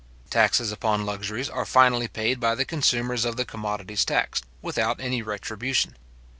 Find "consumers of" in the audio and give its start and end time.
2.65-3.37